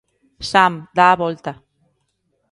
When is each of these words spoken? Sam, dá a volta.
Sam, 0.51 0.73
dá 0.97 1.05
a 1.11 1.19
volta. 1.23 1.51